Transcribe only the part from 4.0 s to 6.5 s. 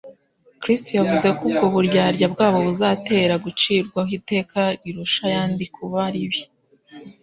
iteka rirusha ayandi kuba ribi.